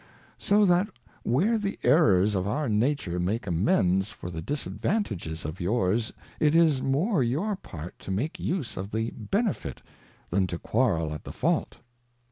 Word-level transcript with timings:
So 0.39 0.65
that 0.65 0.89
where 1.21 1.59
the 1.59 1.77
Errors 1.83 2.33
of 2.33 2.47
our 2.47 2.67
Nature 2.67 3.19
make 3.19 3.45
amends 3.45 4.09
for 4.09 4.31
the 4.31 4.41
Disadvantages 4.41 5.45
of 5.45 5.61
yours 5.61 6.11
it 6.39 6.55
is 6.55 6.81
more 6.81 7.21
your 7.21 7.55
part 7.55 7.99
to 7.99 8.09
make 8.09 8.39
use 8.39 8.77
of 8.77 8.89
the 8.89 9.11
Benefit, 9.11 9.83
than 10.31 10.47
to 10.47 10.57
quarrel 10.57 11.13
at 11.13 11.23
the 11.23 11.31
Fault. 11.31 11.77